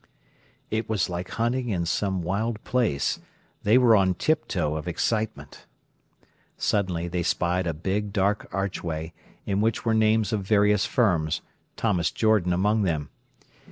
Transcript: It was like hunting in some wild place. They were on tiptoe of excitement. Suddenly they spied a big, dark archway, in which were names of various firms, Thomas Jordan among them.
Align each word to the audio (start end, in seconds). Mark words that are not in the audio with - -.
It 0.71 0.89
was 0.89 1.11
like 1.11 1.29
hunting 1.29 1.69
in 1.69 1.85
some 1.85 2.23
wild 2.23 2.63
place. 2.63 3.19
They 3.61 3.77
were 3.77 3.95
on 3.95 4.15
tiptoe 4.15 4.75
of 4.75 4.87
excitement. 4.87 5.67
Suddenly 6.57 7.07
they 7.07 7.21
spied 7.21 7.67
a 7.67 7.73
big, 7.75 8.11
dark 8.11 8.47
archway, 8.51 9.13
in 9.45 9.61
which 9.61 9.85
were 9.85 9.93
names 9.93 10.33
of 10.33 10.41
various 10.41 10.87
firms, 10.87 11.41
Thomas 11.77 12.09
Jordan 12.09 12.51
among 12.51 12.81
them. 12.81 13.11